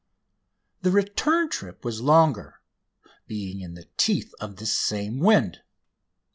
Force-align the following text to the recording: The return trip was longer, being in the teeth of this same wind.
The 0.81 0.89
return 0.89 1.47
trip 1.51 1.85
was 1.85 2.01
longer, 2.01 2.59
being 3.27 3.59
in 3.61 3.75
the 3.75 3.87
teeth 3.97 4.33
of 4.39 4.55
this 4.55 4.73
same 4.73 5.19
wind. 5.19 5.61